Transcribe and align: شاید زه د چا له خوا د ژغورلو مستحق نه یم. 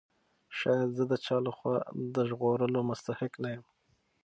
شاید 0.57 0.89
زه 0.97 1.03
د 1.11 1.13
چا 1.25 1.37
له 1.45 1.51
خوا 1.57 1.75
د 2.13 2.15
ژغورلو 2.29 2.79
مستحق 2.89 3.33
نه 3.43 3.49
یم. 3.53 3.65